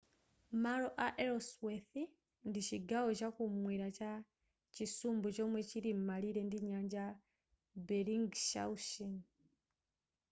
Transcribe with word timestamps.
malo 0.63 0.89
a 1.05 1.07
ellsworth 1.25 1.93
ndi 2.47 2.59
chigawo 2.67 3.09
chakumwera 3.19 3.87
cha 3.97 4.11
chisumbu 4.75 5.27
chomwe 5.35 5.59
chilim'malire 5.69 6.41
ndi 6.45 6.57
nyanja 6.67 7.03
ya 7.11 7.17
bellingshausen 7.87 9.13